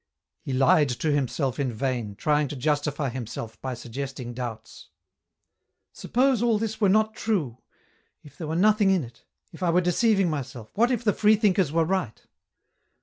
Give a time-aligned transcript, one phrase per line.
[0.41, 4.89] He lied to himself in vain, trying to justify himself by suggesting doubts."
[5.93, 7.59] Suppose all this were not true,
[8.23, 11.71] if there were nothing in it, if I were deceiving myself, what if the freethinkers
[11.71, 12.19] were right